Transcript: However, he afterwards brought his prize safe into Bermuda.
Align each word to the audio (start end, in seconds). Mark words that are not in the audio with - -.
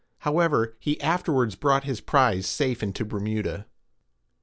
However, 0.21 0.75
he 0.79 0.99
afterwards 0.99 1.53
brought 1.53 1.83
his 1.83 2.01
prize 2.01 2.47
safe 2.47 2.81
into 2.81 3.05
Bermuda. 3.05 3.67